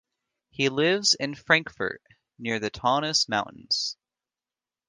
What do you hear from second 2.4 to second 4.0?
the Taunus Mountains.